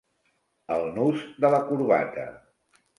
El 0.77 0.89
nus 0.97 1.27
de 1.47 1.55
la 1.59 1.63
corbata. 1.71 2.29